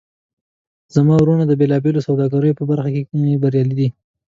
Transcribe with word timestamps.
زما 0.95 1.13
وروڼه 1.19 1.43
د 1.47 1.53
بیلابیلو 1.61 2.05
سوداګریو 2.07 2.57
په 2.59 2.63
برخه 2.69 2.89
کې 2.95 3.39
بریالي 3.41 3.75
دي 3.79 3.89